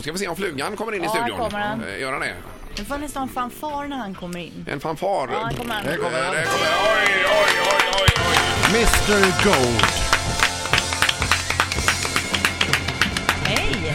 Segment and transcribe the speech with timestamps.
[0.00, 1.38] Då ska vi se om flugan kommer in i Ja, här studion.
[1.38, 1.84] kommer han.
[1.84, 2.34] Eh, Gör han det?
[2.78, 4.64] Nu får nästan fanfar när han kommer in.
[4.68, 5.28] En fanfar.
[5.32, 5.86] Ja, här kommer han.
[5.88, 6.34] Eh, kommer han.
[6.34, 8.76] Oj, oj, oj, oj, oj.
[8.76, 9.82] Mr Gold.
[13.44, 13.94] Hej!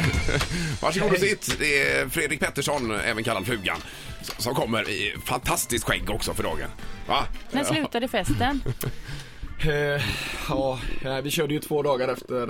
[0.82, 1.56] Varsågod och sitt.
[1.60, 3.78] Det är Fredrik Pettersson, även kallad Flugan,
[4.22, 6.70] s- som kommer i fantastiskt skägg också för dagen.
[7.08, 7.24] Va?
[7.52, 8.62] När slutade festen?
[9.60, 10.02] Eh,
[10.50, 12.42] ja, eh, vi körde ju två dagar efter,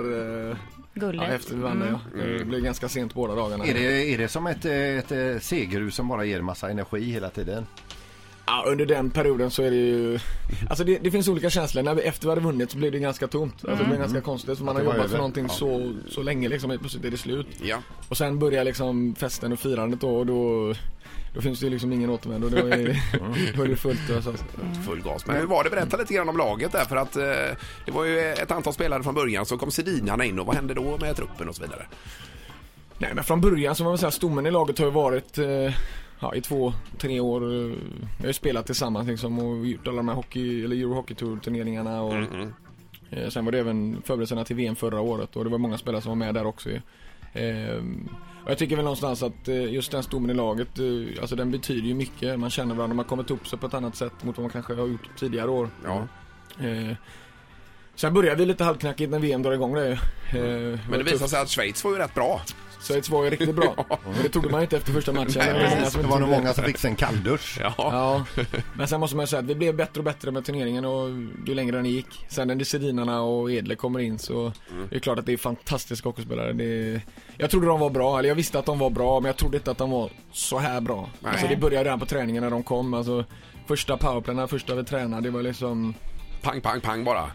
[0.50, 0.56] eh,
[0.96, 1.30] ja, Guldet?
[1.30, 2.20] efter vi vann ja.
[2.20, 3.64] Eh, Det blev ganska sent båda dagarna.
[3.66, 7.30] Är det, är det som ett, ett, ett segerhus som bara ger massa energi hela
[7.30, 7.66] tiden?
[8.46, 10.18] Ja, under den perioden så är det ju,
[10.70, 11.82] alltså det, det finns olika känslor.
[11.82, 13.54] När vi, efter vi hade vunnit så blev det ganska tomt.
[13.64, 14.58] Alltså det blev ganska konstigt.
[14.58, 17.46] För man har jobbat för någonting så, så länge liksom, helt plötsligt är det slut.
[17.62, 17.78] Ja.
[18.08, 20.74] Och sen börjar liksom festen och firandet då och då,
[21.34, 22.48] då finns det ju liksom ingen återvändo.
[22.48, 23.02] Då är,
[23.56, 24.34] då är det fullt alltså.
[24.86, 25.26] Full gas.
[25.26, 25.70] Men hur var det?
[25.70, 27.22] Berätta lite grann om laget där för att eh,
[27.84, 30.74] det var ju ett antal spelare från början så kom Sedinarna in och vad hände
[30.74, 31.86] då med truppen och så vidare?
[32.98, 35.74] Nej men från början så var man säga stommen i laget har ju varit eh,
[36.20, 37.42] ja, i två, tre år.
[37.42, 37.48] eh,
[38.18, 41.14] Vi har ju spelat tillsammans liksom och gjort alla de här hockey, eller Euro Hockey
[41.14, 42.14] Tour turneringarna och
[43.10, 46.02] eh, sen var det även förberedelserna till VM förra året och det var många spelare
[46.02, 46.80] som var med där också ju.
[47.32, 47.82] Eh,
[48.44, 50.68] och jag tycker väl någonstans att eh, just den stommen i laget,
[51.20, 52.38] alltså den betyder ju mycket.
[52.40, 54.50] Man känner varandra, man har kommit ihop sig på ett annat sätt mot vad man
[54.50, 55.70] kanske har gjort tidigare år.
[55.84, 56.06] Ja.
[56.66, 56.96] Eh,
[57.94, 59.90] sen började vi lite halvknackigt när VM drar igång det.
[59.92, 59.98] Eh,
[60.90, 62.40] Men det visade sig att Schweiz var ju rätt bra.
[62.86, 63.74] Schweiz var ju riktigt bra.
[63.88, 65.32] Och det trodde man ju inte efter första matchen.
[65.36, 65.92] Nej, Det var många precis.
[65.92, 67.58] som Det var nog många som fick sig en kalldusch.
[67.60, 67.74] Ja.
[67.78, 68.24] Ja,
[68.74, 71.08] men sen måste man ju säga att vi blev bättre och bättre med turneringen och
[71.46, 72.06] ju längre den gick.
[72.28, 74.86] Sen när Sedinarna och Edle kommer in så Mm.
[74.90, 76.52] det är klart att det är fantastiska hockeyspelare.
[76.52, 77.00] Det.
[77.36, 79.56] Jag trodde de var bra, eller jag visste att de var bra, men jag trodde
[79.56, 81.10] inte att de var så här bra.
[81.20, 81.32] Nej.
[81.32, 82.94] Alltså det började redan på träningen när de kom.
[82.94, 83.24] Alltså,
[83.66, 85.94] första powerplayna, första vi tränade, det var liksom
[86.42, 87.30] Pang, pang, pang bara.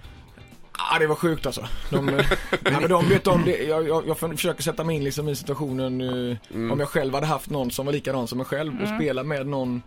[0.91, 1.67] Ja, det var sjukt alltså.
[1.89, 2.25] De, nej,
[2.61, 3.63] men de vet om det.
[3.63, 6.71] Jag, jag, jag försöker sätta mig in liksom i situationen eh, Mm.
[6.71, 9.47] om jag själv hade haft någon som var likadan som mig själv och spela med
[9.47, 9.81] någon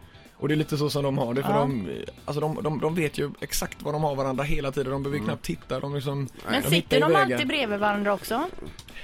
[0.45, 1.59] och det är lite så som de har det för Ja.
[1.59, 1.89] de,
[2.25, 4.92] alltså de, de, de vet ju exakt vad de har varandra hela tiden.
[4.92, 5.27] De behöver Mm.
[5.29, 5.80] knappt titta.
[5.80, 7.35] De liksom, Men de sitter de vägar.
[7.35, 8.48] alltid bredvid varandra också?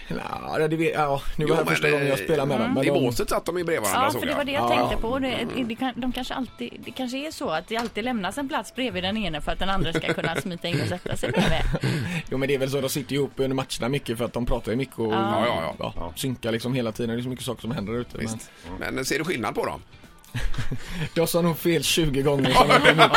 [0.08, 2.74] Ja, det vet, ja, nu var det första gången jag spelade med dem.
[2.74, 4.76] Men I de, båset satt de bredvid varandra Ja, för det var det jag Ja.
[4.78, 5.18] tänkte på.
[5.18, 8.48] Det, det, kan, de kanske alltid, det kanske är så att det alltid lämnas en
[8.48, 11.30] plats bredvid den ene för att den andra ska kunna smita in och sätta sig
[11.30, 11.60] bredvid.
[12.30, 14.46] jo men det är väl så, de sitter ihop under matcherna mycket för att de
[14.46, 15.92] pratar ju mycket och Ja, ja, ja.
[15.96, 17.10] ja, synkar liksom hela tiden.
[17.16, 18.16] Det är så mycket saker som händer där ute.
[18.16, 18.50] Men, Visst.
[18.78, 19.82] Men ser du skillnad på dem?
[21.14, 23.10] Jag sa nog fel 20 gånger som jag kom ut.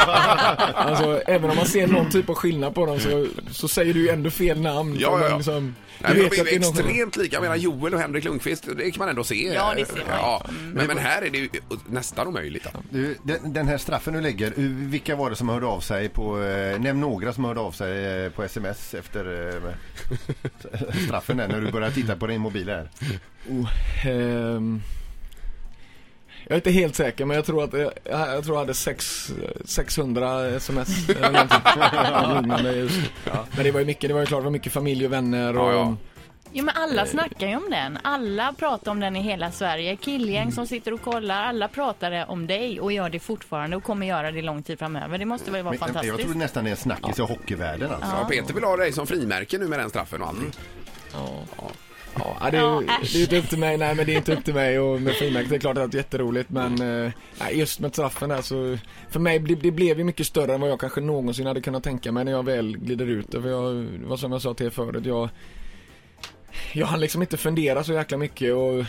[0.75, 3.99] Alltså även om man ser någon typ av skillnad på dem så, så säger du
[3.99, 4.97] ju ändå fel namn.
[4.99, 5.37] Ja, ja, man ja.
[5.37, 7.35] Liksom, Nej, de är det ju extremt lika.
[7.35, 9.53] Jag menar Joel och Henrik Lundqvist, det kan man ändå se.
[9.53, 10.05] Ja, det ser man.
[10.09, 10.45] Ja.
[10.73, 11.49] Men, men här är det ju
[11.85, 12.67] nästan omöjligt.
[12.89, 14.53] Du, den, den här straffen du lägger,
[14.89, 18.25] vilka var det som hörde av sig på, eh, nämn några som hörde av sig
[18.25, 22.89] eh, på sms efter eh, straffen där, när du började titta på din mobil här.
[23.49, 23.69] Oh,
[24.07, 24.81] ehm,
[26.43, 29.31] jag är inte helt säker men jag tror att jag, jag tror jag hade sex,
[29.65, 32.41] 600 sms eller någonting.
[32.41, 32.99] liknande just.
[33.55, 35.57] Men det var ju mycket, det var ju klart det var mycket familj och vänner
[35.57, 35.95] och Ja, ja.
[36.55, 37.97] Jo men alla snackar ju om den.
[38.01, 39.95] Alla pratar om den i hela Sverige.
[39.95, 41.43] Killgäng som sitter och kollar.
[41.43, 45.17] Alla pratar om dig och gör det fortfarande och kommer göra det lång tid framöver.
[45.17, 46.27] Det måste väl vara Men, jag fantastiskt.
[46.29, 48.11] tror nästan det är en snackis i hockeyvärlden alltså.
[48.21, 50.51] Ja, Peter vill ha dig som frimärke nu med den straffen och allting.
[51.13, 51.29] Ja,
[52.15, 54.45] ja det, är, det är inte upp till mig, nej men det är inte upp
[54.45, 56.73] till mig och med frimärket, det är klart att det är jätteroligt men
[57.05, 58.77] eh, nej, just med straffen där så
[59.09, 61.83] För mig, det, det blev ju mycket större än vad jag kanske någonsin hade kunnat
[61.83, 64.53] tänka mig när jag väl glider ut det för jag, det var som jag sa
[64.53, 65.29] till er förut, jag
[66.73, 68.85] Jag hann liksom inte fundera så jäkla mycket och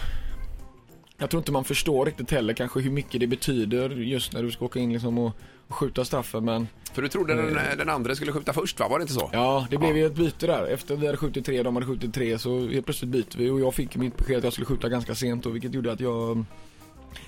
[1.19, 4.51] Jag tror inte man förstår riktigt heller kanske hur mycket det betyder just när du
[4.51, 5.33] ska åka in liksom och,
[5.69, 8.89] och skjuta straffen men För du trodde den, den andra skulle skjuta först va?
[8.89, 9.31] Var det inte så?
[9.33, 10.67] Ja, det blev ju ett byte där.
[10.67, 13.61] Efter vi hade skjutit tre, de hade skjutit tre, så helt plötsligt byter vi och
[13.61, 16.45] jag fick mitt besked att jag skulle skjuta ganska sent då, vilket gjorde att jag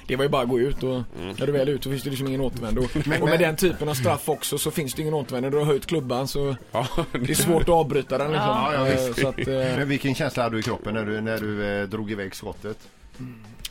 [0.07, 1.03] det var ju bara att gå ut och
[1.39, 2.83] när du väl är ute så finns det liksom ingen återvändo.
[2.95, 5.51] och med men- den typen av straff också så finns det ingen återvändo.
[5.51, 8.49] Du har höjt klubban så Ja, det är svårt att avbryta den liksom.
[8.49, 11.39] Ja, ja, Eh, att, eh, Men vilken känsla hade du i kroppen när du, när
[11.39, 12.79] du eh, drog iväg skottet?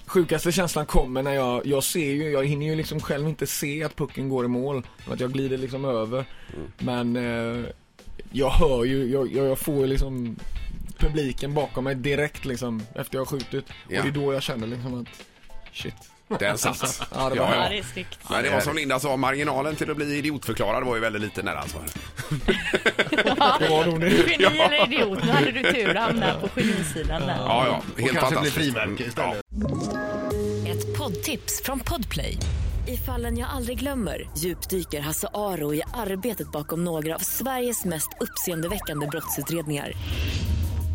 [0.05, 3.83] Sjukaste känslan kommer när jag, jag ser ju, jag hinner ju liksom själv inte se
[3.83, 4.87] att pucken går i mål.
[5.11, 6.25] Att jag glider liksom över.
[6.77, 7.65] Men eh,
[8.31, 10.35] jag hör ju, jag, jag, får ju liksom
[10.97, 13.65] publiken bakom mig direkt liksom efter jag har skjutit.
[13.89, 13.99] Ja.
[13.99, 15.07] Och det är då jag känner liksom att
[15.73, 15.95] shit.
[16.39, 17.01] Den satt.
[17.15, 18.19] Ja, det var Ja, det är snyggt.
[18.29, 21.45] Men det var som Linda sa, marginalen till att bli idiotförklarad var ju väldigt liten
[21.45, 21.77] där alltså.
[23.59, 24.09] Det var nog det.
[24.09, 25.19] Geni eller idiot.
[25.23, 27.35] Nu hade du tur att hamna på genisidan där.
[27.37, 27.81] Ja, ja.
[27.93, 28.55] Och Helt kanske blir fantastiskt.
[28.55, 29.41] frimärke istället.
[30.67, 32.37] Ett poddtips från Podplay.
[32.87, 38.09] I fallen jag aldrig glömmer djupdyker Hasse Aro i arbetet bakom några av Sveriges mest
[38.19, 39.91] uppseendeväckande brottsutredningar.